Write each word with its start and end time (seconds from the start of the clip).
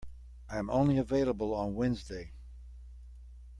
I 0.49 0.57
am 0.57 0.71
only 0.71 0.97
available 0.97 1.53
on 1.53 1.75
Wednesday. 1.75 2.31